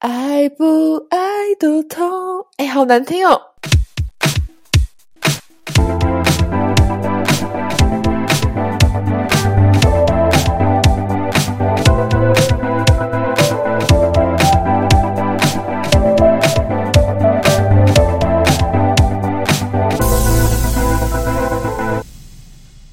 [0.00, 1.18] 爱不爱
[1.58, 2.46] 都痛。
[2.56, 3.40] 哎，好难听哦。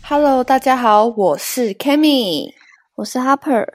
[0.02, 2.54] Hello，大家好，我是 Kami，
[2.96, 3.68] 我是 Harper，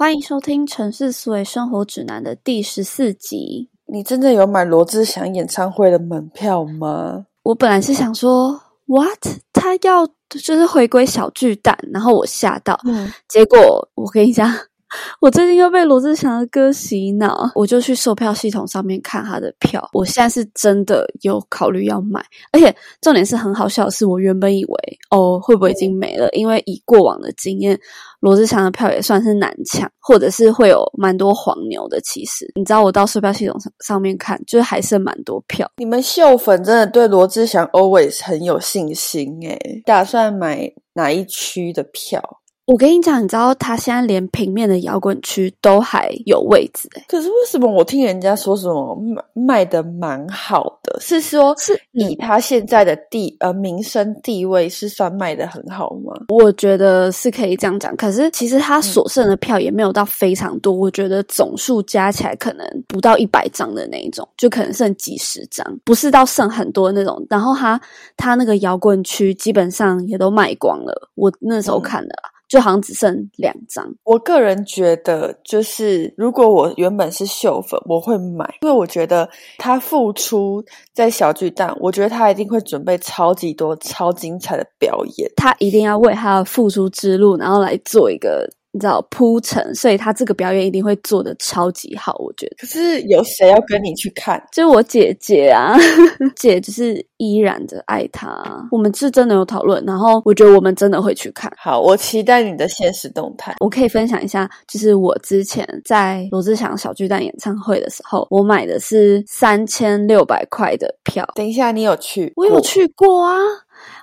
[0.00, 3.68] 欢迎收听《城市思维生活指南》的第十四集。
[3.84, 7.26] 你真的有买罗志祥演唱会的门票吗？
[7.42, 9.18] 我本来是想说，What？
[9.52, 14.50] 他要就是回归小巨蛋，然后我吓到，嗯，结果我跟你讲。
[15.20, 19.88] 我最近又被罗志祥的歌洗脑，我就去售票系统上面看他的票。
[19.92, 27.78] 我现在是真的有考虑要买，而且重点是很好笑的是，我原本以为哦会不会已经没了，因为以过往的经验，
[28.20, 32.00] 罗志祥的票也算是难抢，或者是会有蛮多黄牛的。
[32.00, 35.70] 其实你知道，我到售票系统上上面看，就是还剩蛮多票。
[35.76, 42.22] 你们秀粉真的对罗志祥 always 很有信心诶，打算买哪一区的票？
[42.70, 50.96] 我跟你讲，你知道他现在连平面的摇滚区都还有位置哎，可是为什么我听人家说什么卖卖的蛮好的？
[51.00, 56.12] 是说，是以他现在的地呃名声地位是算卖的很好吗？
[56.28, 57.96] 我觉得是可以这样讲。
[57.96, 67.26] 可是其实他所剩的票也没有到非常多，我觉得总数加起来可能不到一百张的那一种，就可能剩几十张，不是到剩很多那种。
[67.28, 67.80] 然后他
[68.16, 72.14] 他那个摇滚区基本上也都卖光了，我那时候看的。
[72.50, 73.90] 就好像只剩两张。
[74.04, 79.26] 我个人觉得，就是如果我原本是秀粉，我会买，因为我觉得
[79.56, 88.46] 他付出在小巨蛋，我觉得他一定会准备超级多、超精彩的表演，他一定要为他的付出之路，然后来做一个。
[88.72, 92.56] 你知道铺陈，所以他这个表演一定会做的超级好，我觉得。
[92.58, 94.40] 可是有谁要跟你去看？
[94.52, 95.76] 就是我姐姐啊，
[96.36, 98.68] 姐就是依然的爱他。
[98.70, 101.52] 我们是真的有讨论，然后我觉得我们真的会去看。
[101.56, 103.56] 好，我期待你的现实动态。
[103.60, 111.28] 我可以分享一下，就是我之前在罗志祥小巨蛋演唱会的时候，我买的是三千六百块的票。
[111.34, 112.32] 等一下，你有去？
[112.36, 113.36] 我有去过啊。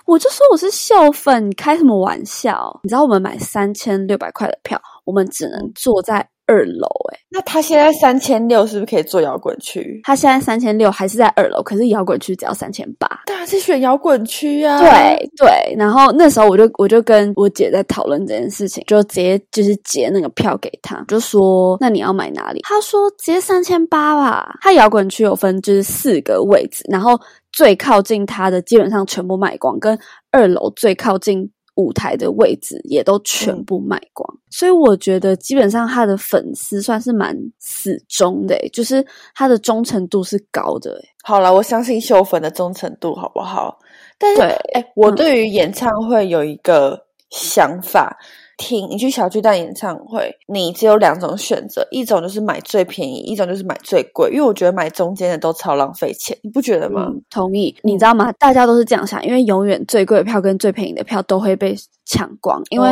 [0.08, 2.80] 我就说我是秀粉，你开什么玩笑？
[2.82, 6.88] 你知道我们买三千六百块的票，我们只能坐在二楼。
[7.12, 10.00] 哎，那他现在三千六是不是可以坐摇滚区？
[10.06, 13.06] 他现在三千六还是在二楼，可是摇滚区只要三千八。
[13.26, 14.80] 当然是选摇滚区啊！
[14.80, 22.62] 对对，然后那时候我就我就跟我姐在讨论这件事情，就直接就是截那个票给他，就说那你要买哪里？
[22.64, 24.58] 他说直接三千八吧。
[24.62, 27.20] 他摇滚区有分就是四个位置，然后。
[27.58, 29.98] 最靠近他的基本上全部卖光，跟
[30.30, 39.04] 二楼最靠近舞台的位置也都全部卖光，所以我觉得基本上他的粉丝算是蛮死忠的，就是
[39.34, 41.02] 他的忠诚度是高的。
[41.24, 43.80] 好了，我相信秀粉的忠诚度好不好？
[44.20, 44.42] 但是，
[44.76, 48.16] 哎，我对于演唱会有一个想法。
[48.58, 54.30] 听你去小巨蛋演唱会，你只有两种选择，一种就是买最便宜，一种就是买最贵。
[54.32, 57.12] 因为我觉得买中间的都超浪费钱，你不觉得吗？
[57.30, 58.32] 同意，你知道吗？
[58.34, 61.76] 大家都是这样想，因为永远最贵的票跟最便宜的票都会被
[62.06, 62.90] 抢光，因为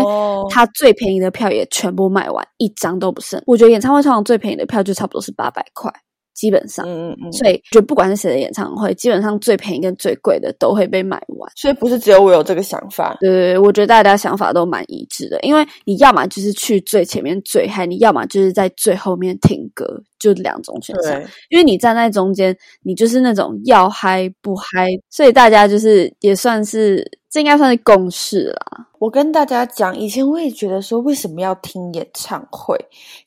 [0.50, 3.42] 它最便宜的票也全部卖完，一张都不剩。
[3.48, 5.92] 我觉得演唱会通常最便宜的票就差不多是八百块。
[6.36, 11.52] 基本上，嗯嗯嗯，所以就不管是谁的演唱会，基本上最便宜跟最贵的都会被买完。
[11.56, 15.40] 所以不是只有我有这个想法，对对对，我觉得大家想法都蛮一致的。
[15.42, 19.86] 因为你要么就是去最前面最嗨，你要么就是在最后面听歌，
[20.20, 21.20] 就两种选项。
[21.50, 28.88] 因为你站在中间，你就是那种要嗨不嗨，所以大家就是也算是这应该算是共识啦。
[29.00, 32.78] 我跟大家讲，以前我也觉得说为什么要听演唱会，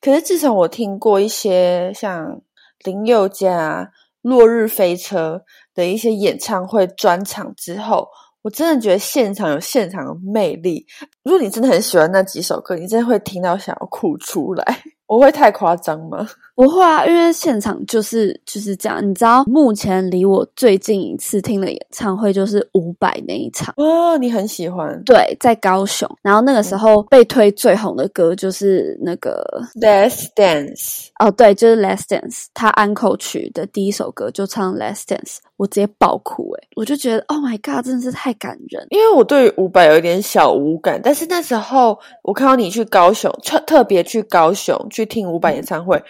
[0.01, 2.41] 可是自从我听过一些像。
[2.89, 3.85] 林宥嘉
[4.23, 5.43] 《落日飞车》
[5.77, 8.09] 的一些演唱会专场之后，
[8.41, 10.87] 我真的觉得现场有现场的魅力。
[11.23, 14.65] 如果你真的很喜欢那几首歌，你真的会听到想要哭出来。
[15.07, 16.27] 我会太夸张吗？
[16.59, 18.99] 不会啊，因为现场就是就是这样。
[19.09, 25.01] 你知道，目前离我最近一次听的演唱会就是伍佰那一场哦，你很喜欢？
[25.05, 26.11] 对，在高雄。
[26.21, 29.41] 然后那个时候被推最红的歌就是那个
[29.81, 30.75] 《Last Dance》
[31.21, 32.47] 哦，对，就是《Last Dance》。
[32.53, 38.85] 他安口曲的第一首歌就唱《Last Dance》，我直接爆哭诶我就觉得 Oh my God，真的是太感人。
[38.91, 44.77] 因为我对伍佰有一点小无感，但是那时候我看到你去高雄，特特别去高雄。
[44.91, 46.03] 去听伍佰演唱会，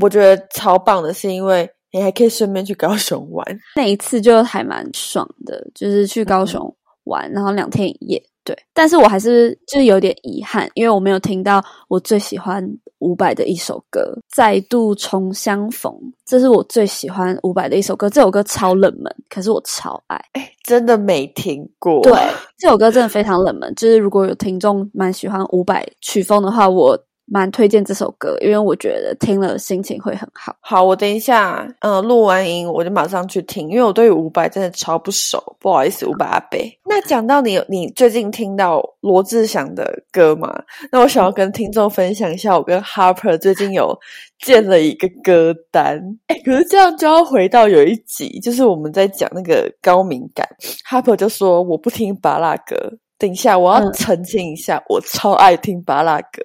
[0.00, 3.44] 我觉得超棒的，是因为你还可以顺便去高雄玩。
[3.74, 6.74] 那一次就还蛮爽的，就是去高雄
[7.04, 8.22] 玩，然后两天一夜。
[8.44, 12.66] 对，但是我还是就是有点遗憾，因为我没有听到我最喜欢
[13.00, 14.00] 伍佰的一首歌
[14.34, 15.92] 《再度重相逢》，
[16.24, 18.08] 这是我最喜欢伍佰的一首歌。
[18.08, 22.00] 这首歌超冷门，可是我超爱，哎，真的没听过。
[22.00, 22.12] 对，
[22.56, 26.98] 这首歌真的非常冷门，就是如果有听众蛮喜欢伍佰曲风的话，我。
[27.30, 30.56] 蛮推荐这首歌，因为我觉得听了心情会很好。
[30.60, 36.72] 好，我等一下，嗯，录完音我就马上去听，因为我对伍佰真的超不熟，不好意思，伍佰阿贝。
[36.84, 40.52] 那讲到你，你最近听到罗志祥的歌吗？
[40.90, 43.96] 那我想要跟听众分享一下，我跟 Harper 最近有
[44.40, 46.02] 建了一个歌单。
[46.28, 50.48] 哎，可是这样就要回到有一集，就是我们在讲那个高敏感
[50.88, 52.74] ，Harper 就说我不听巴拉歌。
[53.18, 56.42] 等一下，我要澄清一下，我超爱听巴拉歌。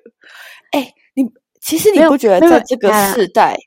[0.74, 1.24] 哎，你
[1.62, 3.58] 其实你不觉得在这个时代，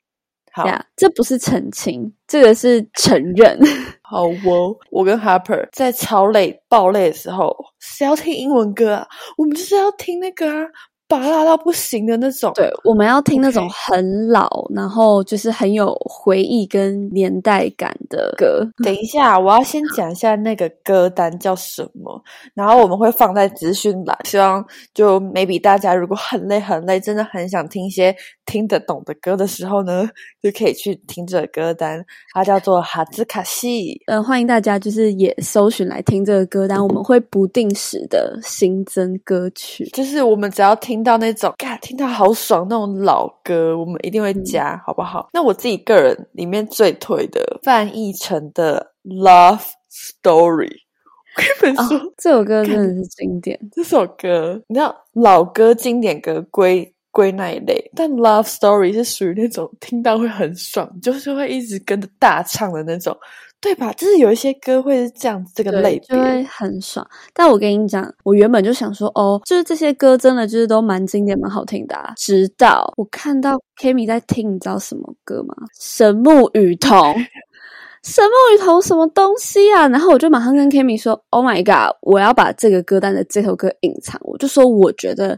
[0.51, 0.65] 好，
[0.95, 3.59] 这不是澄清，这个是承认。
[4.01, 9.07] 好哦，我跟 Harper 在超累、爆累的时候，是要听英文歌啊，
[9.37, 10.67] 我们就是要听那个啊。
[11.07, 18.67] 拔拉到不行的那种，对，我们要听那种很老，然后就是很有回忆跟年代感的歌。
[18.83, 22.21] 等一下，我要先讲一下那个歌单叫什么，
[22.53, 24.17] 然后我们会放在资讯栏。
[24.25, 28.13] 希望就 maybe 大家如果很累很累，真的很想听一些
[28.45, 30.09] 听得懂的歌的时候呢，
[30.51, 32.05] 就可以去听这个歌单。
[32.33, 33.99] 它叫做哈兹卡西。
[34.05, 40.97] 嗯，欢迎大家就是也搜寻来听这个歌单，我们会不定时的新增歌曲，就是我们只要听。
[41.07, 45.29] 到那种，嘎，听到好爽那种老歌，我们一定会加，好不好？
[45.31, 50.67] 那我自己个人里面最推的范逸臣的《Love Story》，
[51.37, 53.57] 我跟你们说，这首歌真的是经典。
[53.71, 63.17] 这首歌，你知道老歌、经典歌归归那一类，但《Love Story》是属于那种听到会很爽，就是会一直跟着大唱的那种。
[63.59, 63.91] 对吧？
[63.93, 67.05] 就是有一些歌会是这样子，这个类就会很爽。
[67.33, 71.95] 但我跟你讲，我原本就想说，哦，就是这些歌真的就是都蛮经典、蛮好听的。
[71.95, 72.13] 啊。
[72.17, 75.55] 直到我看到 Kimi 在听，你知道什么歌吗？
[75.79, 77.15] 神木雨桐。
[78.03, 79.87] 神木雨桐 什么东西啊？
[79.87, 81.95] 然后我就马上跟 Kimi 说：“Oh my god！
[82.01, 85.37] 我要把这个歌单的这首歌隐藏。”我就说：“我觉得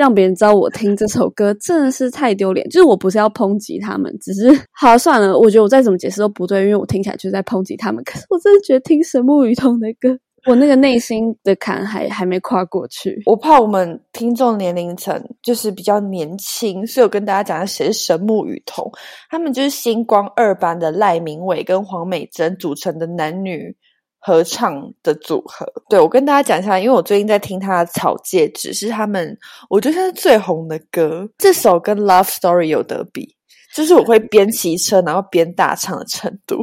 [0.00, 5.38] 让别人知道我听这首歌真的是太丢脸。”就是我不是要抨击他们，只是 好算了。
[5.38, 8.02] 我觉得我再怎么解释都不对，因为我听起来就是在抨击他们。
[8.04, 10.18] 可是我真的觉得听神木雨桐的歌。
[10.46, 18.90] 我那个内心的坎还还没跨过去，我怕我们听众年龄层就是比较年轻，所以我跟大家讲，谁是神木雨桐？
[19.28, 23.76] 他们就是星光二班的赖明伟跟黄美珍组成的男女
[24.20, 25.66] 合唱的组合。
[25.88, 29.36] 对我跟大家讲一下，因为我最近在听他的《草戒指》，是他们
[29.68, 33.34] 我觉得是最红的歌，这首跟《Love Story》有得比。
[33.72, 36.60] 就是我会边骑车然后边大唱的程度。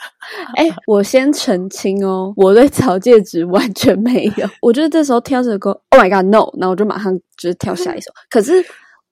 [0.56, 4.46] 哎，我先澄清哦，我对草戒指完全没有。
[4.60, 6.50] 我觉得这时候跳这首歌，Oh my God No！
[6.58, 8.12] 然后我就马上就是跳下一首。
[8.28, 8.62] 可是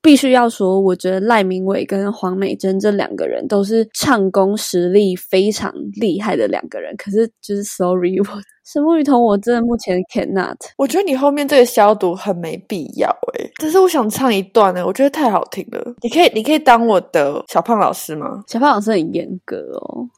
[0.09, 5.71] 必须要说，我觉得赖明伟跟黄美珍这两个人都是唱功实力非常
[6.01, 6.97] 厉害的两个人。
[6.97, 8.25] 可是就是 Sorry 我。
[8.65, 10.57] 是木雨桐，我真的目前 cannot。
[10.79, 15.95] 我觉得你后面这个消毒很没必要诶，但是我想唱一段呢，我觉得太好听了。
[16.01, 18.43] 你可以，你可以当我的小胖老师吗？
[18.47, 20.09] 小胖老师很严格哦。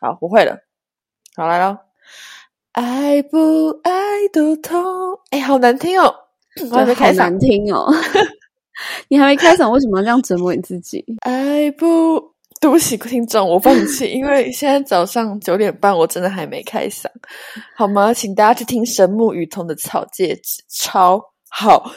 [0.00, 0.56] 好，不会了。
[1.34, 1.89] 好来了。
[2.80, 3.92] 爱不爱
[4.32, 4.82] 都痛。
[5.30, 6.14] 哎，好难听哦。
[6.70, 7.92] 我还没开难听哦。
[9.08, 11.04] 你还没开嗓，为什么要这样折磨你自己？
[11.20, 12.18] 爱不。
[12.58, 17.06] 对不起，听众，我放弃，因为现在早上九点半，我真的还没开嗓，
[17.74, 18.12] 好吗？
[18.12, 21.90] 请大家去听神木雨桐的《草戒指》，超好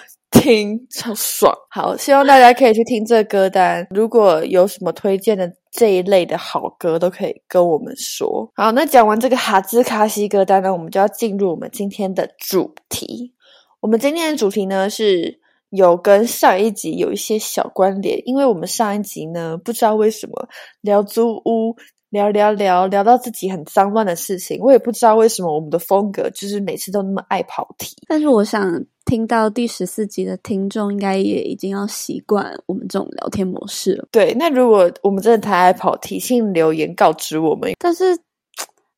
[0.43, 1.53] 听，超爽。
[1.71, 3.87] 好，希望大家可以去听这歌单。
[3.91, 8.51] 如果有什么推荐的这一类的好歌，都可以跟我们说。
[8.55, 13.33] 好，那讲完这个哈兹卡西歌单呢，我们就要进入我们今天的主题。
[13.79, 15.41] 我们今天的主题呢是。
[15.75, 20.47] 有跟上一集有一些小关联，因为我们上一集呢，不知道为什么
[20.81, 21.75] 聊租屋，
[22.13, 27.95] 聊聊聊聊到自己很脏乱的事情，我也不知道为什么我们的风格就是每次都那么爱跑题。
[28.07, 34.07] 但是我想听到第十四集的听众应该也已经要习惯我们这种聊天模式了。
[34.11, 37.73] 对，那如果我们真的太爱跑题，请留言告知我们。
[37.79, 38.17] 但是。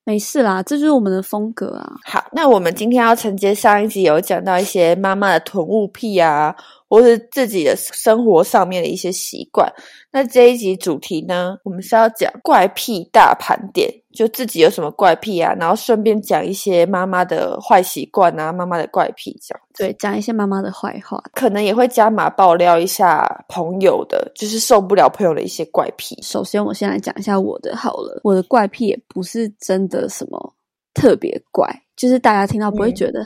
[0.07, 1.95] 没事啦，这就是我们的风格啊。
[2.05, 6.55] 好，那我们今天要承接上一集有讲到一些妈妈的囤物癖啊。
[6.87, 9.71] 或是自己的生活上面的一些习惯。
[10.11, 19.61] 那这一集主题呢，我们是要讲怪癖大盘点，就自己有什么怪癖啊，然后顺便讲一些妈妈的坏习惯啊，妈妈的怪癖这样。
[19.75, 26.17] 对，讲一些妈妈的坏话，可能也会加码爆料一下朋友的，就是受不了朋友的一些怪癖。
[26.21, 28.21] 首先，我先来讲一下我的好了。
[28.23, 30.55] 我的怪癖也不是真的什么
[30.93, 33.21] 特别怪，就是大家听到不会觉得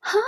[0.00, 0.18] 哈。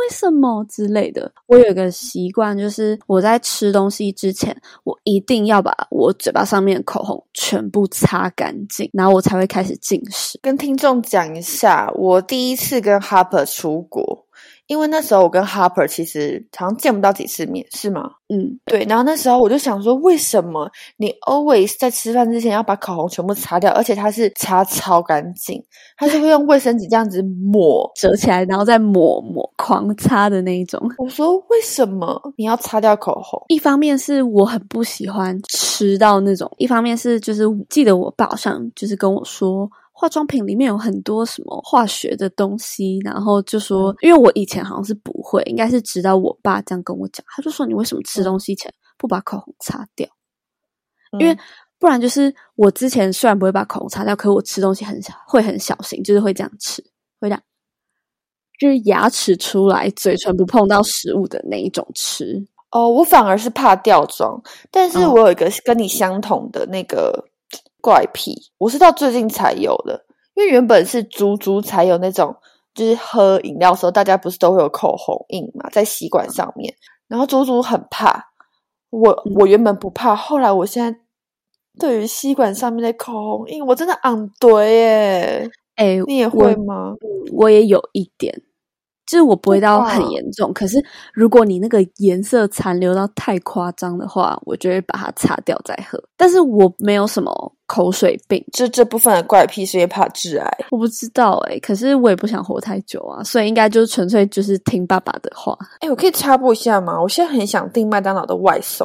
[0.00, 1.30] 为什么之类的？
[1.46, 10.38] 我有一个习惯，就是我在吃东西之前，我一定要把我嘴巴上面的口红全部擦干净，然后我才会开始进食。
[10.42, 14.26] 跟听众讲一下，我第一次跟 Harper 出国。
[14.70, 18.08] 因为那时候我跟 Harper 其实好像见不到几次面，是吗？
[18.28, 18.86] 嗯，对。
[18.88, 25.60] 然后那时候我就想说，为什么你 always 在吃饭之前要把口红全部擦掉，而且它是擦超干净，
[25.96, 30.80] 它是会用卫生纸这样子抹 折起来，然后再抹抹狂擦的那一种。
[30.98, 33.42] 我说为什么你要擦掉口红？
[33.48, 39.68] 一方面是我很不喜欢吃到那种，一方面是就是记得我爸好像就是跟我说。
[40.00, 50.08] 化妆品里面有很多什么化学的东西，然后就说，因为我以前好像是不会，应该是直到我爸这样跟我讲，他就说你为什么吃东西前不把口红擦掉？
[51.18, 51.36] 因为
[51.78, 56.82] 不然就是我之前虽然不会把口红擦掉，可我吃东西很小会很小心，就是会这样吃，
[57.20, 57.42] 会这样，
[58.58, 62.42] 就是牙齿出来，嘴唇不碰到食物的那一种吃。
[62.70, 67.26] 哦，我反而是怕掉妆，但是我有一个跟你相同的那个。
[67.80, 72.34] 怪癖，我是到最近才有的，因为原本是足足才有那种，
[72.74, 76.74] 就是喝饮料的时候，大家不是都会有口红印嘛，在吸管上面。
[77.08, 78.24] 然后足足很怕，
[78.90, 81.00] 我我原本不怕，后来我现在
[81.78, 85.50] 对于吸管上面的口红印，我真的昂堆耶！
[85.76, 86.94] 哎，你也会吗？
[87.32, 88.42] 我也有一点。
[89.06, 90.80] 就是我不会到很严重，可是
[91.12, 96.00] 如果你那个颜色残留到太夸张的话，我就会把它擦掉再喝。
[96.16, 100.58] 但是我没有什么口水病，就这部分的怪癖是因为怕致癌。
[100.72, 105.56] 我不知道哎，可是我也不想活太久啊，所以应该就是纯粹就是听爸爸的话。
[105.78, 107.00] 哎，我可以插播一下吗？
[107.00, 108.84] 我现在很想订麦当劳的外送。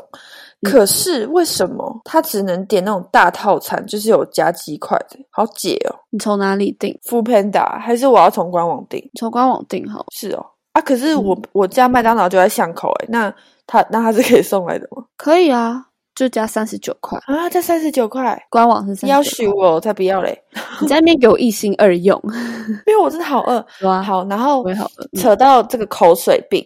[0.62, 5.18] 可是为什么他只能点那种大套餐，就是有加鸡块的？
[5.32, 5.96] 好解哦！
[6.12, 9.04] 你从哪里订？Food Panda 还是我要从官网订？
[9.20, 10.06] 从官网订好。
[10.12, 13.34] 是哦，啊，可是我我家麦当劳就在巷口诶，那
[13.68, 15.04] 他那他是可以送来的吗？
[15.18, 20.42] 可以啊，就加三十九块啊，加三十九块，官网是要许我才不要嘞！
[20.82, 22.20] 你在那边给我一心二用，
[22.88, 23.66] 因为我真的好饿。
[24.02, 24.90] 好，然后好。
[25.20, 26.66] 扯到这个口水病。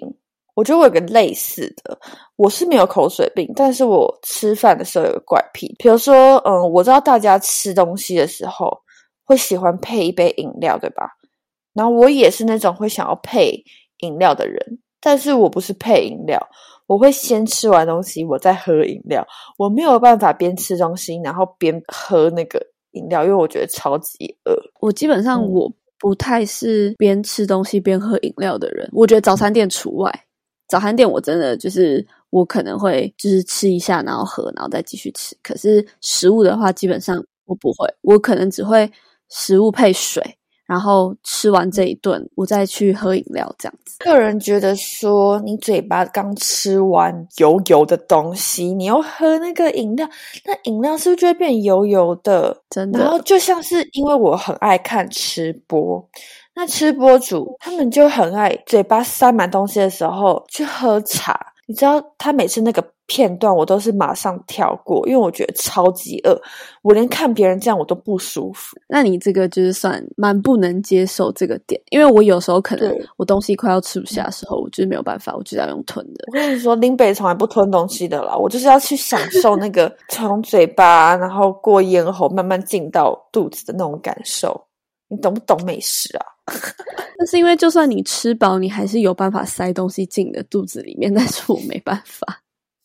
[0.56, 1.98] 我觉得我有个类似的，
[2.36, 8.70] 我是没有口水病，但是我吃饭的时候有个怪癖，比如说，嗯，我知道大家吃东西的时候
[9.24, 11.10] 会喜欢配一杯饮料，对吧？
[11.74, 13.64] 然后我也是那种会想要配
[14.00, 16.38] 饮料的人，但是我不是配饮料，
[16.90, 19.24] 我会先吃完东西，我再喝饮料，
[19.60, 22.60] 我没有办法边吃东西然后边喝那个
[22.94, 24.58] 饮料，因为我觉得超级饿。
[24.80, 30.12] 我基本上我不太是边吃东西边喝饮料的人，我觉得早餐店除外。
[30.68, 35.38] 早餐店我真的就是我可能会就是吃一下，然后喝，然后再继续吃。
[35.44, 38.92] 可是食物的话，基本上我不会，我可能只会
[39.30, 40.24] 食物配水，
[40.70, 43.96] 然后吃完这一顿，我再去喝饮料这样子。
[43.98, 50.08] 个人觉得说，你嘴巴刚吃完油油的东西，你又喝那个饮料，
[50.46, 52.56] 那饮料是不是就会变油油的？
[52.70, 53.00] 真的。
[53.00, 56.08] 然后就像是因为我很爱看吃播。
[56.54, 61.36] 那吃播主他们就很爱嘴巴塞满东西的时候去喝茶，
[61.66, 66.40] 你知道他每次那个片段我都是马上跳过，因为我觉得超级饿，
[66.84, 68.78] 我连看别人这样我都不舒服。
[68.88, 76.26] 那你这个就是算蛮不能接受这个点，因为我有时候可能我东西快要吃不下的时候，我就是没有办法，我就要用吞的。
[76.28, 84.66] 我跟你说，林北从来不吞东西的啦，我就是要去享受那个 从嘴巴然后过咽喉慢慢进到肚子的那种感受。
[85.12, 86.26] 你懂不懂美食啊？
[87.18, 92.42] 那是因为就算你吃饱，你还是有办法塞东西进你的肚子里面，但是我没办法。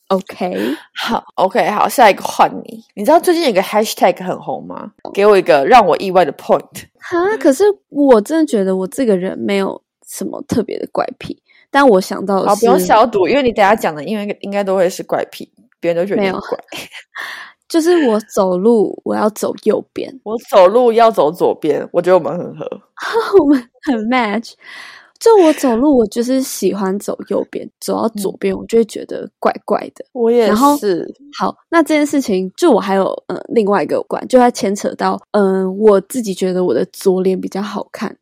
[0.08, 2.84] OK，好，OK，好，下一个换你。
[2.94, 4.92] 你知道最近有个 Hashtag 很红吗？
[5.14, 6.84] 给我一个让我意外的 Point。
[6.98, 16.58] 哈，可是我真的觉得我这个人没有什么特别的怪癖，但我想到啊，不用消毒，因为你等下讲的，因为应该都会是怪癖，别人都觉得没有怪。
[17.66, 21.88] 就是我走路，我要走右边；我走路要走左边。
[21.92, 22.68] 我觉得我们很合，
[23.40, 24.52] 我们很 match。
[25.24, 30.04] 就我走路，我就是喜欢走右边，走到左边，我就会觉得怪怪的。
[30.12, 31.10] 我也是。
[31.38, 38.14] 好，那这件事情，就我还有呃另外一个关，就它牵扯到嗯我自己觉得我的左脸比较好看。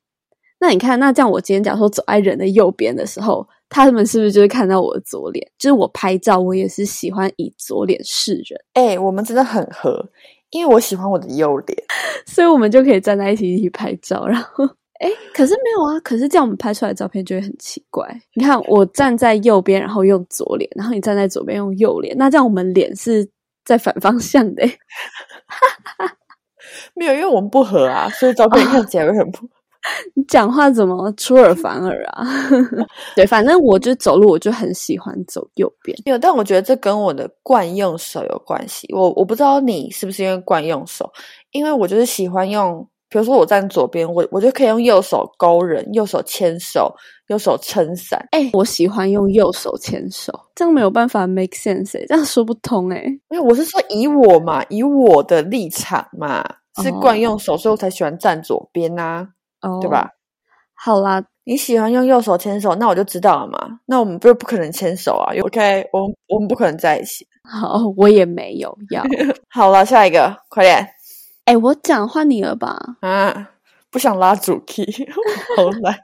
[0.60, 3.44] 那你看，那这样我今天假如说走在人的右边的时候。
[3.74, 5.50] 他们是不是就是看到我的左脸？
[5.58, 8.60] 就是我拍照，我也是喜欢以左脸示人。
[8.74, 10.06] 哎，我们真的很合，
[10.50, 11.82] 因为我喜欢我的右脸，
[12.26, 14.26] 所以我们就可以站在一起一起拍照。
[14.26, 14.68] 然后，
[15.02, 18.08] 哎，可是没有啊，可是这样我们拍出来的照片就会很奇怪。
[18.34, 23.28] 你看，我站在右边，然后用左脸，然后你站在左边用右脸，那这样我们脸是
[23.64, 24.64] 在反方向的。
[26.94, 29.40] 没有，因为我们不合啊，所以照片看起来会很不。
[30.14, 32.24] 你讲话怎么出尔反尔啊？
[33.16, 35.98] 对，反正我就走路，我就很喜欢走右边。
[36.04, 38.86] 有，但我觉得这跟我的惯用手有关系。
[38.94, 41.12] 我我不知道你是不是因为惯用手，
[41.50, 42.88] 因为我就是喜欢用。
[43.12, 46.90] 比如说我站左边，我我就可以用右手勾人，右手牵手，
[47.26, 48.26] 右手撑伞。
[48.30, 53.04] 哎，我喜欢用右手牵手，这样没有办法 make sense，这样说不通哎。
[53.28, 56.42] 因为我是说以我嘛，以我的立场嘛，
[56.82, 59.28] 是惯用手，所以我才喜欢站左边呐，
[59.82, 60.08] 对吧？
[60.74, 63.78] 好啦，你喜欢用右手牵手，那我就知道了嘛。
[63.84, 67.26] 那我们不不可能牵手啊？OK，我我们不可能在一起。
[67.44, 69.04] 好，我也没有要。
[69.52, 70.88] 好了，下一个，快点。
[71.44, 72.96] 哎，我讲换你了吧？
[73.00, 73.50] 啊，
[73.90, 74.86] 不想拉主 key，
[75.56, 75.98] 好难。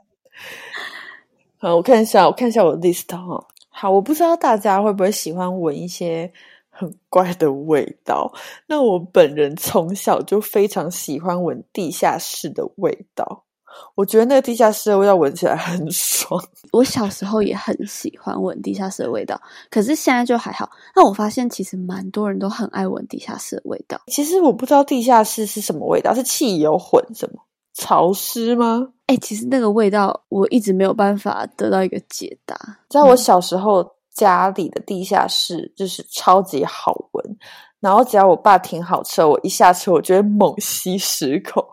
[1.58, 3.46] 好，我看一下，我看一下我的 list 哈。
[3.68, 6.32] 好，我不知道大家会不会喜欢闻一些
[6.70, 8.32] 很怪的味道。
[8.66, 13.44] 那我本人从小就非常喜欢闻地下室的味道。
[13.94, 16.42] 我觉得那个地下室的味道闻起来很 爽。
[16.72, 20.68] 我小时候也很喜欢闻地下室的味道，可是现在就还好。
[20.94, 24.00] 那我发现其实蛮多人都很爱闻地下室的味道。
[24.06, 27.40] 其实我不知道地下室是什么味道，是汽油混什么
[27.74, 28.88] 潮湿吗？
[29.06, 32.56] 哎，其实那个味道我一直没有办法得到一个解答。
[32.88, 37.38] 在我小时候家里的地下室就是超级好闻。
[37.80, 41.64] 然后只要我爸停好车，我一下车，我就会猛吸十口。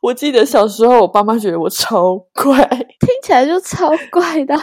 [0.00, 2.64] 我记得小时候，我爸妈觉得我超怪，
[3.00, 4.54] 听起来就超怪的。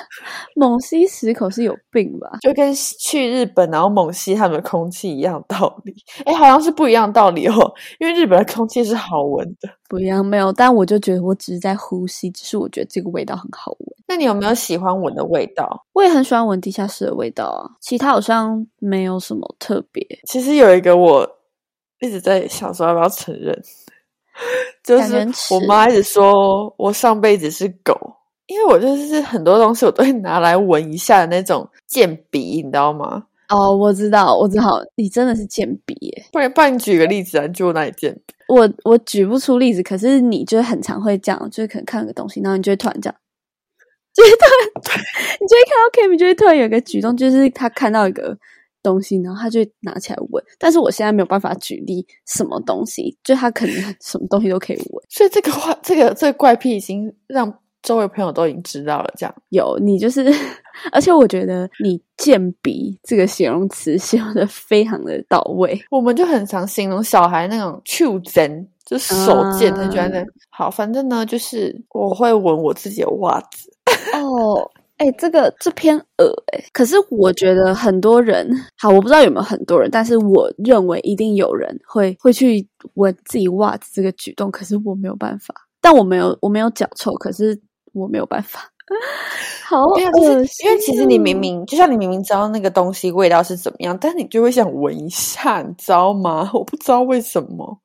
[0.56, 2.40] 猛吸十口是有病吧？
[2.42, 5.96] 就跟去日本然后猛吸他们的空气一样道理。
[6.26, 9.70] 哎，好像是不一样道理哦，因为日本的空气是好闻的。
[9.88, 10.54] 不一样，没有。
[10.54, 13.90] 但我就觉得我只是在呼吸，只是我觉得这个味道很好闻。
[14.08, 15.86] 那你有没有喜欢闻的味道？
[15.94, 20.06] 我也很喜欢闻地下室的味道啊，其他好像没有什么特别。
[20.28, 21.30] 其实有一个我
[22.00, 23.62] 一直在想说要不要承认，
[24.84, 27.94] 就是我妈一直说我上辈子是狗，
[28.48, 33.26] 因为我就是很多东西我都会拿来闻一下的那种贱鼻，你知道吗？
[33.50, 36.26] 哦，我知道，我知道，你真的是贱鼻耶！
[36.32, 38.36] 不然，不然你举个例子啊，就哪里贱鼻？
[38.48, 43.16] 我我举不出例子，可是你就很常会这样，就是可能看个东西，然后你就会突然这样。
[44.14, 44.46] 就是突
[44.92, 45.00] 然，
[45.40, 48.38] 你就会看到 Kimi 就会突然有个举动，就是他看到一个
[48.82, 50.44] 东西，然后他就拿起来闻。
[50.58, 55.06] 但是我现在没有办法举例什么东西，就他可能 什么东西都可以闻。
[55.10, 59.14] 所以这个话，这个这个怪癖已经让周围朋友都已经知道了。
[59.18, 60.26] 这样有你就是，
[60.92, 65.80] 而且我觉得你“贱鼻”这个形容词 形容的非常的到位。
[65.90, 70.26] 我们就很常形容小孩那种触真，就手贱，很喜欢的。
[70.50, 73.72] 好，反正呢，就是我会闻我自己的袜子。
[74.14, 87.58] 哦，哎，这个这篇恶哎，可是我觉得很多人，好，我不知道有没有很多人，但是我认为一定有人会会去闻自己袜子这个举动，可是我没有办法，但我没有我没有脚臭，可是
[87.94, 88.70] 我没有办法。
[89.66, 96.50] 好恶心，因为其实你明明就像你明明知道那个东西味道是怎么样，但是你就会想闻一下，你知道吗？
[96.54, 97.80] 我不知道为什么。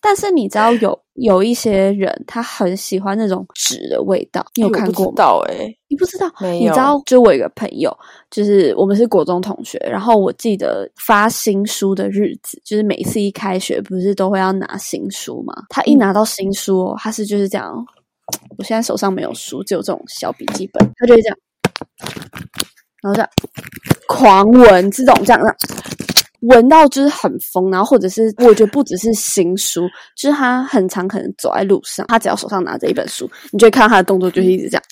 [0.00, 5.44] 但是你知道有有一些人他很喜欢那种纸的味道，你有看过吗？
[5.48, 6.30] 哎，你不知道？
[6.52, 7.96] 你知道，就我一个朋友，
[8.30, 15.54] 就是我们是国中同学，然后我记得发新书的日子，就是每次一开学不是都会要拿新书嘛？
[15.70, 17.74] 他一拿到新书，他是就是这样。
[18.58, 21.38] 我现在手上没有书，只有这种小笔记本，他就会这样，
[23.02, 23.30] 然后这样
[24.06, 25.56] 狂闻这种这样的。
[26.40, 34.82] 闻到就是很疯，然后或者是我觉得不只是新书，就是他很常可能走在路上，他只要手上拿着一本书，你就会看到他的动作就是一直这样。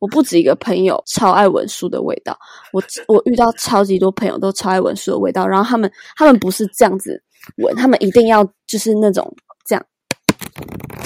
[0.00, 2.36] 我不止一个朋友超爱闻书的味道，
[2.72, 7.20] 我我遇到超级多朋友都超爱闻书的味道，然后他们他们不是这样子
[7.56, 9.34] 闻，他们一定要就是那种
[9.64, 9.86] 这样。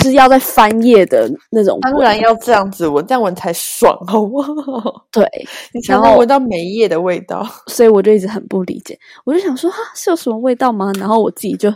[0.01, 5.07] 是要在翻页的那种，当然要这样子闻，这样闻才爽，好不好？
[5.11, 5.25] 对，
[5.73, 7.47] 你才能闻到每一页的味道。
[7.67, 10.93] 所以我就一直很不理解，我就想说，哈，是有什么味道吗？
[10.99, 11.73] 然后我自己就，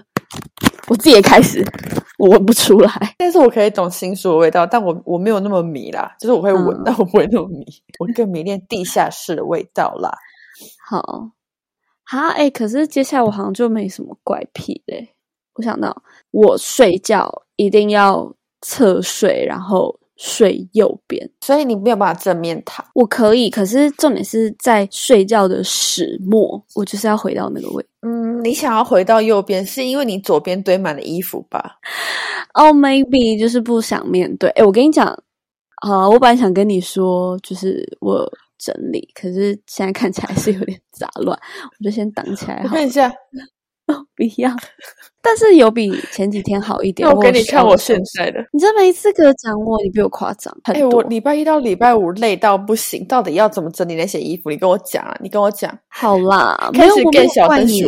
[0.89, 1.65] 我自己也开始，
[2.19, 3.15] 我闻不出来。
[3.19, 7.65] 但是我可以懂新书的味道，但我我没有那么迷啦，就是我会闻，但我不会那么迷。
[7.99, 10.11] 我更迷恋地下室的味道啦。
[10.89, 11.31] 好，
[12.05, 15.13] 好，哎，可是接下来我好像就没什么怪癖嘞。
[15.55, 15.97] 我想到，
[16.31, 22.85] 我睡觉一定要侧睡，然后睡右边，所以你没有办法正面躺。
[22.95, 27.85] 我可以，可是重点是在睡觉的始末，我就是要回到那个位。
[28.03, 31.79] 嗯，你想要回到右边，是因为你左边堆满了衣服吧？
[32.55, 34.51] 哦，maybe 就是不想面对。
[34.51, 35.07] 哎，我跟你讲，
[35.83, 41.38] 啊，我本来想跟你说，就是我整理，可是现在看起来是有点杂乱，
[41.79, 42.61] 我就先挡起来。
[42.64, 43.12] 我看一下。
[44.14, 44.50] 必要。
[45.22, 47.09] 但是有比前几天好一点。
[47.09, 50.55] 我给你看我现在的，你真没资格讲我，你比我夸张。
[50.64, 54.50] 哎，我礼拜一到礼拜五累到不行，到底要怎么整理那些衣服？
[54.50, 55.77] 你跟我讲啊，你跟我讲。
[55.88, 57.83] 好啦， 开始更小声你。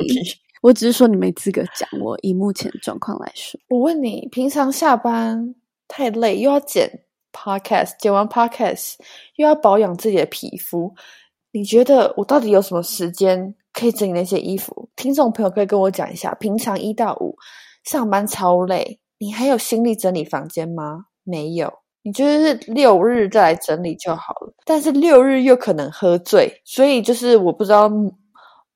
[0.62, 3.60] 我只是说你没资格讲我，以目前状况来说。
[3.68, 5.54] 我问你，平常下班
[5.86, 6.90] 太累，又要剪
[7.32, 8.94] podcast，剪完 podcast
[9.36, 10.92] 又要保养自己的皮肤，
[11.52, 13.54] 你觉得我到底有什么时间？
[13.78, 17.36] 可以整理那些衣服，听众朋友可以跟我讲一下，平常一到五
[17.84, 21.04] 上班超累，你还有心力整理房间吗？
[21.24, 21.70] 没有，
[22.02, 24.54] 你就是六日再来整理就好了。
[24.64, 27.90] 但是六日又可能喝醉，所以就是我不知道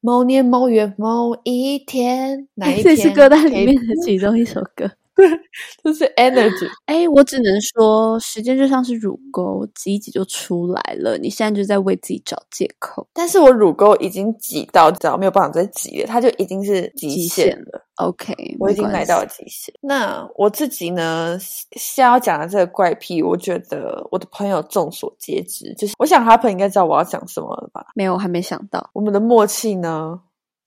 [0.02, 4.90] 某年某月某一天哪一天，这是歌单里面的其中一首歌。
[5.84, 6.68] 就是 energy。
[6.86, 11.18] 哎，我只能说，时间就像是乳沟，挤一挤就出来了。
[11.18, 13.06] 你现在就在为自己找借口。
[13.12, 17.86] 但是我乳沟已经挤到，只要没有办法再挤了，它就已经是极限了。
[17.96, 19.74] OK，我已经来到了极限。
[19.82, 25.74] 那我自己呢，现在要讲的这个怪癖，我觉得我的朋友众所皆知。
[25.74, 27.84] 就是我想哈朋应该知道我要讲什么了吧？
[27.94, 28.88] 没有，我还没想到。
[28.94, 30.18] 我们的默契呢？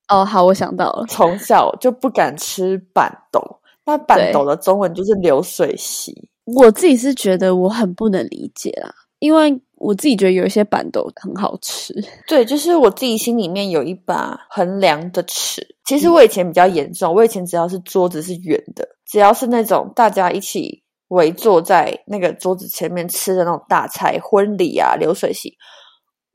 [0.08, 1.04] 哦，好，我想到了。
[1.08, 3.40] 从小就不敢吃板豆。
[3.86, 6.28] 那板豆的中文就是流水席。
[6.44, 11.94] 我自己是觉得我很不能理解啦，因为我自己觉得有一些板豆很好吃。
[12.26, 15.66] 对，就是我自己心里面有一把衡量的尺。
[15.84, 25.54] 其实我以前比较严重，我以前只要是桌子是圆的，只要是那种大家一起围坐在那个桌子前面吃的那种大菜，婚礼啊、流水席。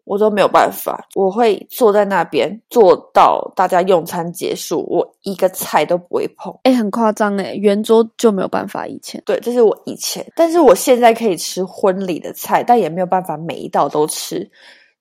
[0.09, 6.51] 我都没有办法，我会坐在那边坐到大家用餐结束，我一个菜都不会碰。
[6.63, 8.87] 哎，很夸张哎，圆桌就没有办法。
[8.87, 14.49] 以前对，这是我以前，但是我现在可以吃婚礼的菜，但也没有办法每一道都吃。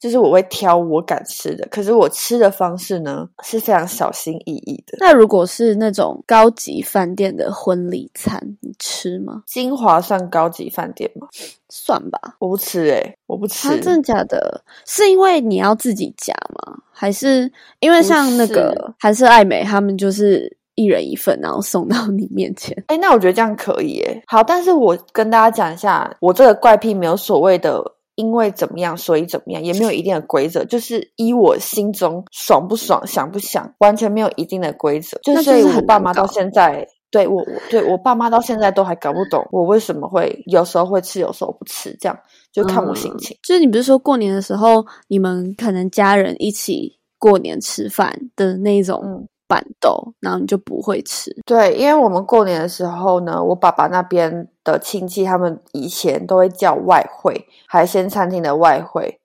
[0.01, 4.97] 就是我会挑我敢吃的，可是我吃的方式呢是非常小心翼翼的。
[5.01, 9.43] 那如果是那种高级饭店的婚礼餐，你吃吗？
[9.47, 11.27] 金华算高级饭店吗？
[11.69, 13.69] 算吧，我不吃哎，我不吃。
[13.81, 14.63] 真的假的？
[14.87, 16.79] 是因为你要自己夹吗？
[16.93, 22.77] 还是因为像那个韩式爱美他们就是一人一份，然后送到你面前？
[22.87, 24.23] 哎，那我觉得这样可以哎。
[24.29, 27.83] 好，但是我跟大家讲一下，我这个怪癖没有所谓的。
[28.19, 35.17] 因为怎么样，所以怎么样，也没有一定的规则，就是依我心中爽不爽，想不想，完全没有一定的规则。
[35.23, 42.19] 就是我爸妈到现在，对我，我对我爸妈到现在都还搞不懂我为什么会有时候会吃，有时候不吃，这样
[42.53, 43.37] 就看我心情。
[43.47, 49.29] 就是你不是说过年的时候，你们可能家人一起过年吃饭的那种。
[49.49, 51.35] 板豆，然后你就不会吃。
[51.47, 59.19] 对，因为我们过年的时候呢，我爸爸那边的亲戚他们以前都会叫外汇海鲜餐厅的外汇，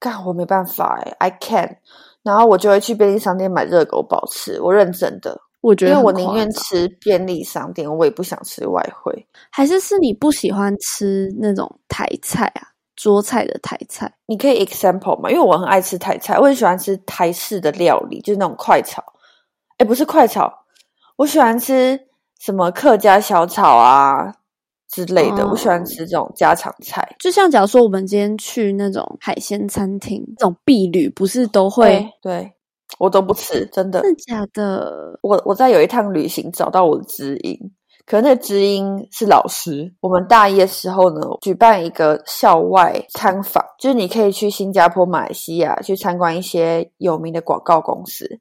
[0.00, 1.76] 干我没办法哎，I can。
[2.22, 9.26] 然后我就会去便利商店买热狗堡吃，我认真的，我觉得因为我宁愿吃便利商店，我也不想吃外汇。
[9.50, 12.68] 还是是你不喜欢吃那种台菜啊？
[12.94, 15.28] 桌菜的台菜，你可以 example 吗？
[15.30, 19.02] 因为我很爱吃台菜，我很喜欢吃台式的料理，就是那种快炒。
[19.78, 20.52] 哎，不是快炒，
[21.16, 21.98] 我喜欢吃
[22.40, 24.32] 什么客家小炒啊
[24.88, 25.48] 之类的。
[25.48, 27.16] 我喜欢吃这种家常菜。
[27.18, 32.06] 就像假如说，我们今天去那种海鲜餐厅，这种碧旅不是都会？
[32.20, 32.52] 对，
[32.98, 34.02] 我都不吃，真的。
[34.02, 35.18] 真的假的？
[35.22, 37.58] 我我在有一趟旅行找到我的知音，
[38.04, 39.92] 可是那知音是老师。
[40.00, 48.38] 我们大一的时候呢，举办一个校外参访，就是你可以去新加坡、马来西亚去参观一些有名的广告公司。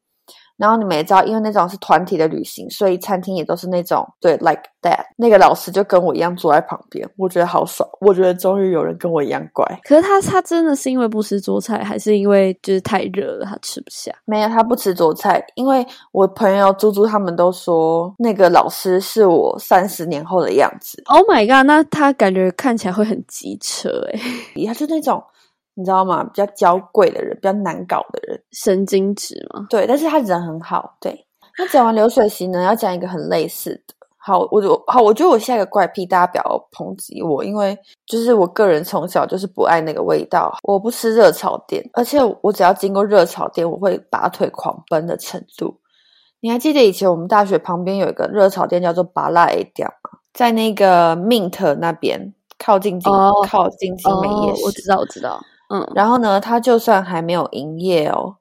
[0.62, 5.00] 然后你们也知道，因为那种是团体的旅行，所以餐厅也都是那种对，like that。
[5.18, 7.90] 那个老师就跟我一样坐在旁边，我觉得好爽。
[8.00, 9.66] 我觉得终于有人跟我一样乖。
[9.84, 14.12] 可是他他真的是因为不吃桌菜，还是因为就是太热了，他吃不下？
[14.26, 21.02] 没有，他不吃桌菜，因为我朋友猪猪他们都说那个老师是我三十年后的样子。
[21.08, 21.66] Oh my god！
[21.66, 24.20] 那他感觉看起来会很机车哎，
[24.68, 25.24] 他就那种。
[25.74, 26.24] 你知道吗？
[26.24, 29.66] 比较娇贵的人，比较难搞的人，神经质嘛？
[29.70, 30.98] 对，但是他人很好。
[31.00, 31.26] 对，
[31.58, 33.96] 那讲完流水席呢，要讲一个很类似的。
[34.24, 45.80] 好，我就好，我觉得我下一个怪癖，大家不要抨击我，因为就是我个人从小就是不爱那个味道，我不吃热炒店，而且我只要经过热炒店，我会拔腿狂奔的程度。
[46.40, 50.20] 你还记得以前我们大学旁边有一个热炒店，叫做拔辣 A 店吗？
[50.34, 53.12] 在那个 Mint 那边，靠近金
[53.48, 55.42] 靠近金美夜市，我知道，我知道。
[55.72, 58.36] 嗯，然后呢，他就算还没有营业哦，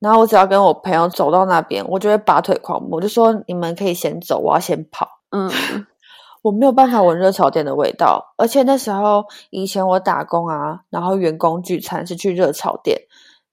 [0.00, 5.08] 然后我只要跟我朋友走到那边，我就会拔腿狂奔，我就说你们可以先走，我要先跑。
[5.30, 5.48] 嗯，
[6.42, 13.00] 我没有办法闻热炒店的味道，而且那时候以前我打工啊，然后员工聚餐是去热炒店，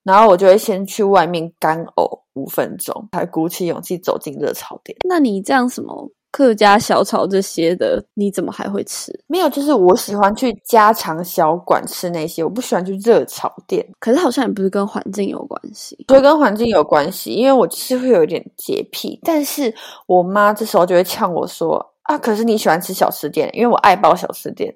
[0.03, 4.97] 然后我就会先去外面干呕五分钟，才鼓起勇气走进热炒店。
[5.07, 9.11] 那你这样什么客家小炒这些的，你怎么还会吃？
[9.27, 13.85] 没有，就是我喜欢去家常小馆吃那些，我不喜欢去热炒店。
[13.99, 19.73] 可是好像也不是跟环境有关系，所以跟环境有关系，因为我是会有一点洁癖，但是
[20.07, 24.75] 我妈这时候就会呛我说：“啊，可是你喜欢吃小吃店，因为我爱包小吃店。”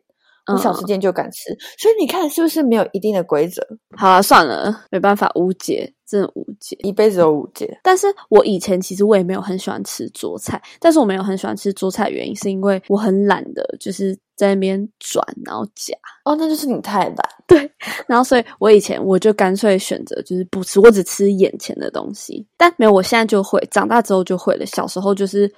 [0.54, 3.66] 你小吃店就敢吃，所以你看是不是没有一定的规则？
[3.98, 7.80] 好了，算了，没办法，无解，真的无解，一辈子都无解。
[7.84, 15.94] 但是我以前其实我也没有很喜欢吃桌菜，但是我没有很喜欢吃桌菜，原因是因为我很懒的，就是在那边转然后夹。
[16.24, 17.18] 哦，那就是你太懒。
[17.48, 17.72] 对，
[18.08, 22.46] 然后所以我以前我就干脆选择就是不吃，我只吃眼前的东西。
[22.58, 24.66] 但没有，我现在就会，长大之后就会了。
[24.66, 25.52] 小时候就是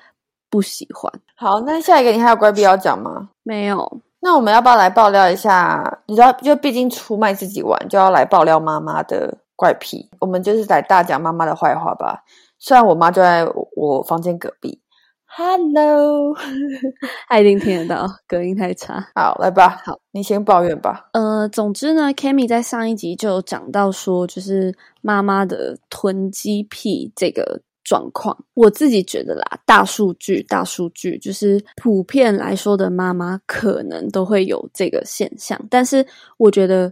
[0.49, 1.12] 不喜欢。
[1.36, 3.29] 好，那下一个你还有乖必要讲吗？
[3.43, 4.01] 没有。
[4.19, 5.99] 那我们要不要来爆料一下？
[6.07, 10.09] 你知道，就毕竟出卖自己玩，就要来爆料妈妈的怪癖。
[10.21, 12.23] 我们就是在大讲妈妈的坏话吧。
[12.57, 14.79] 虽然我妈就在我房间隔壁
[15.25, 16.33] ，Hello，
[17.27, 19.05] 她一定听得到，隔音太差。
[19.13, 21.09] 好，来吧，好，你先抱怨吧。
[21.11, 27.61] 呃，总之呢，Kami 在上一集就有讲到说，就是妈妈的囤积癖这个。
[27.89, 36.91] 状况，我自己觉得啦，大数据，大数据就是普遍来说的妈妈可能都会有这个现象，但是我觉得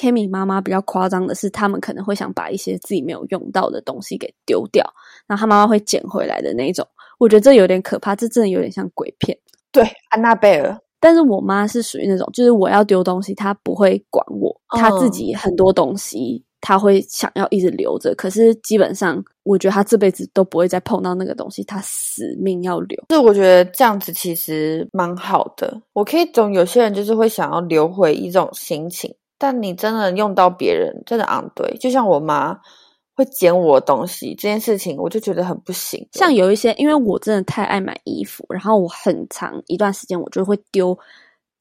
[0.00, 4.84] Kami，Kami 妈妈比较夸张的是，他们可能会想把一些自己没有用到的东西给丢掉，
[5.26, 6.86] 然后他妈妈会捡回来的那种，
[7.18, 9.36] 我觉得这有点可怕，这真的有点像鬼片。
[9.70, 16.44] 对，安娜贝尔，但是我妈是属于那种，就是我要丢东西，她不会管我，她自己很多东西。
[16.62, 23.02] 他会想要一直留着，可是基本上，我觉得他这辈子都不会再碰到那个东西，他死命要留。
[23.08, 32.56] 是我觉得这样子其实蛮好的，我可以懂有些人就是会想要留回一种心情，但你真的用到别人，真的昂对，就像我妈
[33.16, 36.06] 会捡我东西这件事情，我就觉得很不行。
[36.12, 40.96] 像有一些，因为我真的太爱买衣服，然后我很长一段时间我就会丢。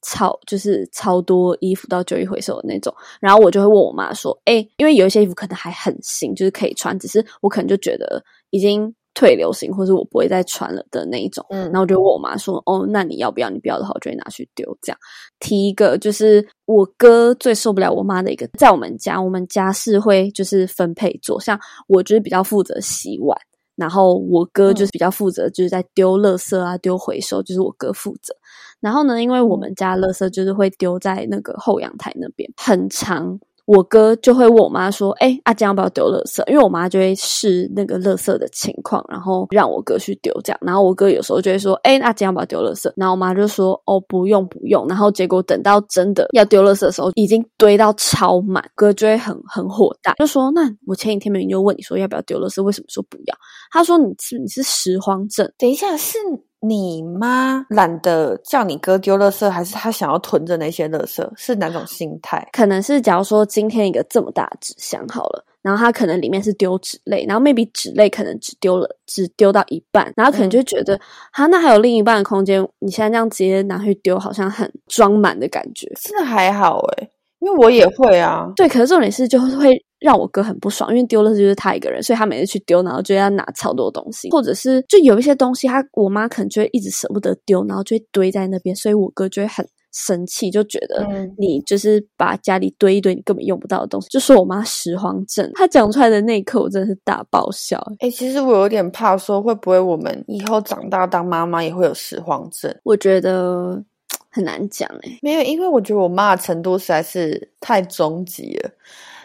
[0.02, 13.50] 超就是超多衣服到旧衣回收的那种，然后我就会问我妈说：“哎，因为有一些衣服可能还很新，就是可以穿，只是我可能就觉得已经退流行，或者我不会再穿了的那一种。”嗯，然后我就问我妈说：“哦，那你要不要？
[13.50, 14.98] 你不要的话，我就会拿去丢。”这样
[15.40, 23.38] 提一个，就是我哥最受不了我妈的一个，在我们家，我们家是会就是分配做，像我就是比较负责洗碗。
[23.76, 28.34] 然后我哥就是比较负责，就是在丢垃圾啊、丢回收，就是我哥负责。
[28.82, 33.40] 然后呢，因为我们家垃圾就是会丢在那个后阳台那边，很长。
[33.72, 40.60] 我哥就会问我妈说：“哎，阿江要不要丢垃圾？”因为我妈就会试那个垃圾的情况，然后让我哥去丢这样。
[40.64, 53.36] 然后我哥有时候就会说：“哎，阿江要不要丢垃圾？”然后我妈就说：“哦，不用不用。”然后结果等到真的要丢垃圾的时候，已经堆到超满，哥就会很很火大，就说：“那我前几天明明就问你说要不要丢垃圾，为什么说不要？”
[53.72, 56.18] 他说：“你是你是拾荒症。”等一下是。
[56.62, 61.26] 你妈懒得叫你哥丢垃圾，还是他想要囤着那些垃圾？
[61.38, 62.46] 是哪种心态？
[62.52, 71.00] 可能是假如说今天一个这么大纸箱好了，然后他可能里面是丢纸类，然后 maybe 纸类可能只丢了只丢到一半，然后可能就觉得，
[71.32, 75.90] 哈，那还有另一半的空间，你现在这样直接拿去丢，好像很装满的感觉。
[76.02, 78.52] 真的还好诶因为我也会啊。
[78.58, 79.82] 对，可是重点是就会。
[80.00, 91.06] 让我哥很不爽，因为丢了就是他一个人，所以他每次去丢，然后就要拿超多东西，或者是就有一些东西，他我妈可能就会一直舍不得丢，然后就会堆在那边，所以我哥就会很生气，就觉得
[91.38, 95.52] 你就是把家里堆一堆你根本用不到的东西，就说我妈拾荒症。
[95.56, 97.84] 他讲出来的那一刻，我真的是大爆笑。
[98.00, 102.74] 哎，其实我有点怕，说会不会我们以后长大当妈妈也会有拾荒症？
[102.84, 103.84] 我觉得
[104.30, 108.70] 很难讲哎，没有，因为我觉得我妈的程度实在是太终极了。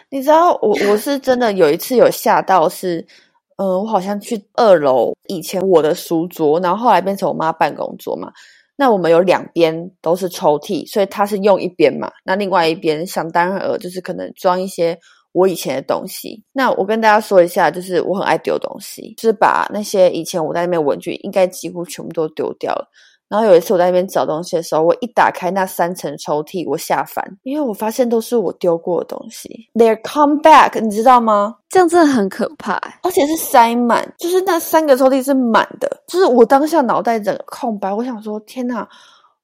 [0.09, 3.05] 你知道我我是真的有一次有吓到是，
[3.57, 8.31] 嗯，我好像去二楼，以前我的书桌，然后后来变成我妈办公桌嘛。
[8.77, 14.97] 那我们有两边都是抽屉，所以它是用一边嘛，那另外一边想当然尔就是可能装一些
[15.31, 16.43] 我以前的东西。
[16.51, 22.85] 那我跟大家说一下，就是我很爱丢东西，就是把那些以前我在那边文具，应该几乎全部都丢掉了。
[23.27, 29.49] 然后有一次我在那边找东西的时候，我一打开那三层抽屉，我下凡，因为我发现都是我丢过的东西。
[29.73, 31.55] They're come back，你知道吗？
[31.67, 36.03] 这样真的很可怕，而且是塞满，就是那三个抽屉是满的。
[36.07, 38.87] 就是我当下脑袋整个空白，我想说天哪，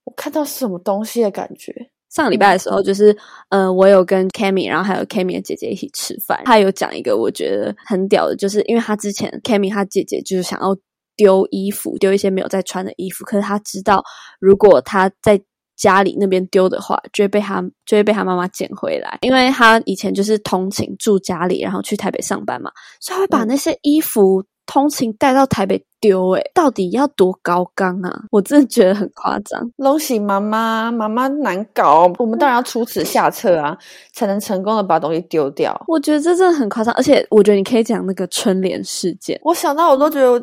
[0.03, 1.73] 我看到什么东西的感觉。
[2.11, 3.17] 上个礼拜的时候，就是
[3.49, 10.77] 呃，我有跟 Kami，然后还有 Kami 的姐姐一起吃饭，他有讲一个我觉得很屌的，就是因为他之前 Kami 他姐姐就是想要。
[11.21, 13.23] 丢衣服，丢一些没有在穿的衣服。
[13.25, 14.03] 可是他知道，
[14.39, 15.39] 如果他在
[15.77, 24.43] 家里那边丢的话，就会被他就会被他妈妈捡回来，因为他以前就是通勤住家里，然后去台北上班嘛，所以他会把那些衣服。
[24.67, 28.21] 通勤带到台北丢，诶到底要多高刚啊？
[28.31, 29.59] 我真的觉得很夸张。
[29.75, 33.77] 恭喜妈妈，妈妈难搞，我们当然要出此下策啊，
[34.13, 35.77] 才能成功的把东西丢掉。
[35.87, 40.41] 我觉得这真的很夸张，而且我觉得你可以讲那个春联事件，我想到我都觉得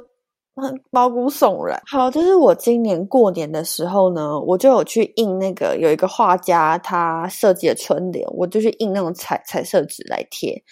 [0.58, 1.80] 很 毛骨悚然。
[1.86, 10.62] 好，就是我今年过年的时候呢，我就有去印那个有一个画家他设计的春联，我就去印那种彩彩色纸来贴。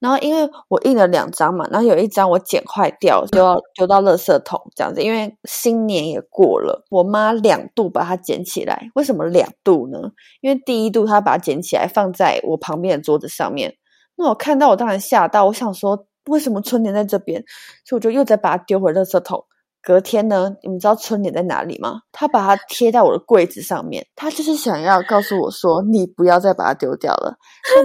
[0.00, 5.00] 然后因为我印了两张嘛，然后有一张我剪坏掉，就要丢到垃圾桶这样子。
[5.00, 8.90] 因为新年也过了，我妈两度把它捡起来。
[8.96, 10.00] 为什么两度呢？
[10.40, 13.72] 因为第一度她把它捡起来放在我旁边的桌子上面，
[14.16, 17.42] 那我看到我当然吓到，我想说为什么春联在这边，
[17.84, 19.44] 所以我就又再把它丢回垃圾桶。
[19.84, 22.02] 隔天呢，你们知道春联在哪里吗？
[22.12, 27.36] 他把它贴在我的柜子上面，他就是想要告诉我说，你不要再把它丢掉了。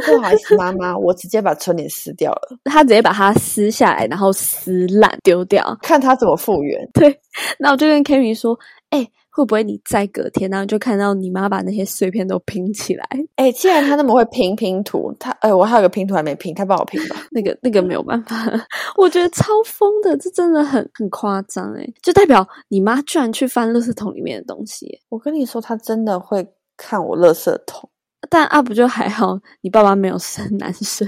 [0.06, 2.58] 不好意思，妈妈，我直接把春联撕掉了。
[2.65, 6.88] 他直接把它撕下来，然后撕烂丢掉，看他怎么复原。
[6.93, 7.19] 对，
[7.58, 8.58] 那我就跟 Kerry 说，
[8.91, 9.10] 哎。
[9.38, 13.08] 会不会你再隔天，然后就看到你妈把那些碎片都拼起来？
[13.36, 17.15] 哎，既然他那么会拼拼图， 他哎，我还有个拼图还没拼，他帮我拼吧。
[17.30, 18.36] 那个那个没有办法，
[18.97, 25.00] 我觉得超疯的，这真的很很夸张哎，就代表你妈居然去翻垃圾桶里面的东西。
[25.10, 26.43] 我跟你说，他真的会
[26.76, 27.88] 看我垃圾桶，
[28.32, 31.08] 但啊不就还好，你爸爸没有生男生。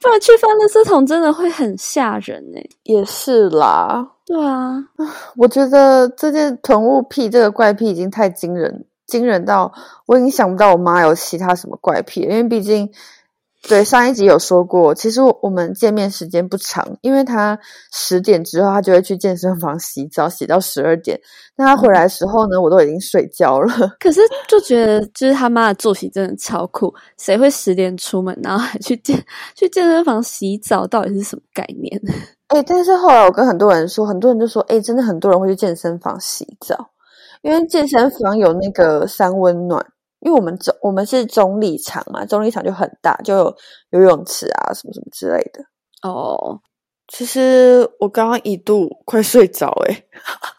[0.00, 4.76] 不然去翻垃圾桶真的会很吓人哎，也是啦，对啊，
[5.36, 9.72] 我觉得这件囤物癖这个怪癖已经太惊人，惊人到
[10.06, 12.90] 我已经想不到我妈有其他什么怪癖，因为毕竟。
[13.68, 17.58] 对，上一集有说过，其实我们见面时间不长，因为她
[17.92, 21.20] 十点之后她就会去健身房洗澡，洗到十二点。
[21.56, 23.74] 那她回来的时候呢，我都已经睡觉了。
[23.98, 29.20] 可是就觉得，就是他妈的作息真的超酷，谁会十点出门，然后还去健
[29.56, 30.86] 去健身房洗澡？
[30.86, 32.00] 到底是什么概念？
[32.48, 36.90] 哎，但是后来我跟很多人说，很多人就说，哎，真的很多人会去健身房洗澡，
[37.42, 39.84] 因为健身房有那个三温暖。
[40.20, 43.56] 因为我们中我们是中立场嘛，中立场就很大，就有
[43.90, 45.62] 游泳池啊，什么什么之类的。
[46.02, 46.58] 哦，
[47.06, 50.04] 其实我刚刚一度快睡着，哎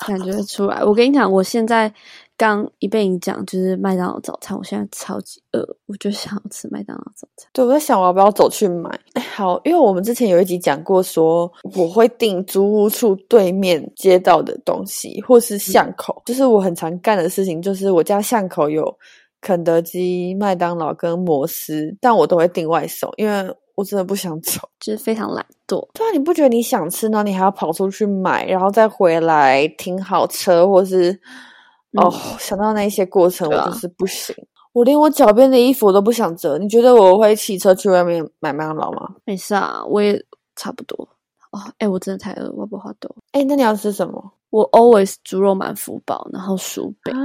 [0.07, 0.81] 感觉出来。
[0.81, 1.93] 我跟你讲，我现在
[2.39, 7.49] 刚一被你讲就是麦当劳早餐，我现在超级饿，我就想要吃麦当劳早餐。
[7.51, 8.89] 对，我在想我要不要走去买。
[9.15, 18.97] 哎，好，因为我们之前有一集讲过，说我会订租屋处对面街道的东西，或是巷口，就是我很常干的事情，就是我家巷口有。
[19.41, 25.79] 肯德基、麦当劳跟摩斯，但我都会订外送，因为我真的不想走，就是非常懒惰。
[25.93, 27.23] 对啊，你不觉得你想吃呢？
[27.23, 31.17] 你还要跑出去买，然后再回来停好车，或是
[31.93, 34.35] 哦，想到那些过程，我就是不行。
[34.73, 36.57] 我连我脚边的衣服我都不想折。
[36.57, 39.15] 你觉得我会骑车去外面买麦当劳吗？
[39.25, 40.23] 没事啊，我也
[40.55, 40.95] 差不多。
[41.51, 43.09] 哦，哎，我真的太饿，我不好多。
[43.31, 44.31] 哎，那你要吃什么？
[44.51, 47.15] 我 always 猪肉满福堡，然后薯饼。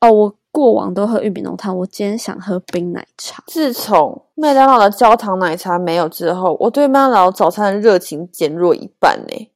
[0.00, 0.34] 哦，我。
[0.54, 3.42] 过往都喝玉米浓汤，我今天想喝冰奶茶。
[3.46, 9.50] 自从麦当劳的焦糖奶茶没有之后，我对麦当劳早餐的热情减弱一半呢。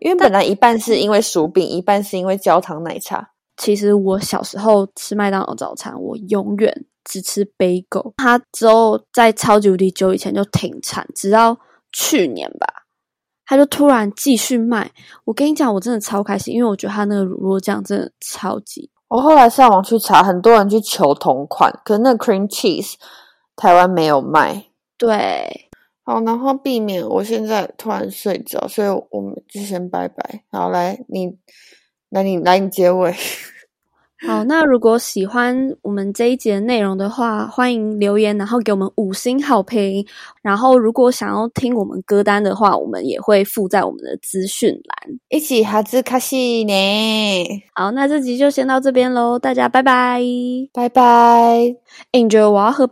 [0.00, 3.30] 因为本来一半是因为薯饼，一半是因为焦糖奶茶。
[3.56, 8.12] 其实我小时候吃麦当劳早餐，我永远只吃杯狗。
[8.16, 11.56] 它之后在超级无敌久以前就停产，直到
[11.92, 12.66] 去年吧，
[13.46, 14.90] 它就突然继续卖。
[15.24, 18.90] 我跟你讲，我真的超开心，因为我觉得它那个乳酪酱真的超级。
[19.08, 22.94] 我后来上网去查，很多人去求同款，可是那 cream cheese
[23.54, 24.64] 台湾没有卖。
[24.98, 25.70] 对，
[26.02, 30.42] 好，然后避免我现在突然睡着，所以我们就先拜拜。
[30.50, 31.28] 好，来你，
[32.14, 33.12] 来你，来你结尾。
[34.24, 40.06] 好，那如果喜欢我们这一节内容的话，欢迎留言，然后给我们五星好评。
[40.40, 45.18] 然后，如果想要听我们歌单的话，我们也会附在我们的资讯栏。
[45.28, 47.62] 一起哈兹卡西呢？
[47.74, 50.22] 好，那这集就先到这边喽，大家拜拜，
[50.72, 51.74] 拜拜
[52.12, 52.88] ，Enjoy，我要喝。